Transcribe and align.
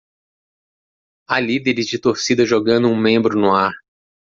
Há 1.27 1.39
líderes 1.39 1.85
de 1.85 1.99
torcida 1.99 2.43
jogando 2.43 2.89
um 2.89 2.97
membro 2.99 3.39
no 3.39 3.53
ar. 3.55 3.71